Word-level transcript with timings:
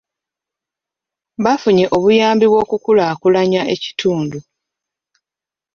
Baafunye 1.43 1.85
obuyambi 1.97 2.45
bw'okukulaakulanya 2.51 3.61
ekitundu. 3.73 4.39